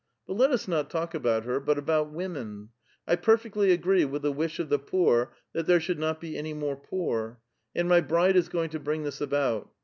[0.25, 2.69] But let us not talk about her, but about women.
[3.07, 6.55] I perfectly agree with the wish of the poor that there should not be any
[6.55, 7.39] more poor,
[7.75, 9.69] and my bride is go ing to bring this about.